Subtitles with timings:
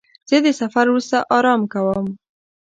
[0.29, 2.05] زه د سفر وروسته آرام کوم.